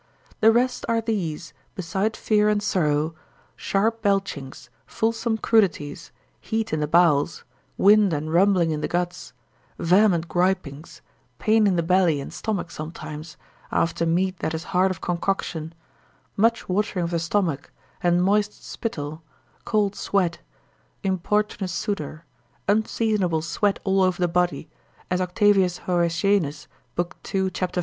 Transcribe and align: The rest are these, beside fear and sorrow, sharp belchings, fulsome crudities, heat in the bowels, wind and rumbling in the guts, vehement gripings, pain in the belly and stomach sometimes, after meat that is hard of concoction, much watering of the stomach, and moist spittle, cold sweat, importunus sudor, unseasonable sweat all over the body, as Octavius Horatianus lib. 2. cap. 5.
The 0.39 0.51
rest 0.51 0.83
are 0.89 0.99
these, 0.99 1.53
beside 1.75 2.17
fear 2.17 2.49
and 2.49 2.59
sorrow, 2.63 3.13
sharp 3.55 4.01
belchings, 4.01 4.69
fulsome 4.87 5.37
crudities, 5.37 6.11
heat 6.39 6.73
in 6.73 6.79
the 6.79 6.87
bowels, 6.87 7.43
wind 7.77 8.11
and 8.11 8.33
rumbling 8.33 8.71
in 8.71 8.81
the 8.81 8.87
guts, 8.87 9.33
vehement 9.77 10.27
gripings, 10.27 11.01
pain 11.37 11.67
in 11.67 11.75
the 11.75 11.83
belly 11.83 12.19
and 12.19 12.33
stomach 12.33 12.71
sometimes, 12.71 13.37
after 13.71 14.07
meat 14.07 14.37
that 14.39 14.55
is 14.55 14.63
hard 14.73 14.89
of 14.89 15.01
concoction, 15.01 15.71
much 16.35 16.67
watering 16.67 17.03
of 17.03 17.11
the 17.11 17.19
stomach, 17.19 17.69
and 18.01 18.23
moist 18.23 18.65
spittle, 18.67 19.21
cold 19.65 19.93
sweat, 19.95 20.39
importunus 21.03 21.71
sudor, 21.71 22.23
unseasonable 22.67 23.43
sweat 23.43 23.77
all 23.83 24.01
over 24.01 24.19
the 24.19 24.27
body, 24.27 24.67
as 25.11 25.21
Octavius 25.21 25.81
Horatianus 25.81 26.65
lib. 26.97 27.13
2. 27.21 27.51
cap. 27.51 27.73
5. 27.75 27.79